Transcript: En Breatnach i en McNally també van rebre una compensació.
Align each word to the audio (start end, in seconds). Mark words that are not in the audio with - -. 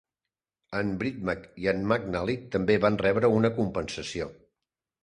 En 0.79 0.93
Breatnach 1.03 1.45
i 1.65 1.69
en 1.73 1.83
McNally 1.91 2.37
també 2.57 2.79
van 2.87 2.99
rebre 3.07 3.35
una 3.39 3.57
compensació. 3.61 4.33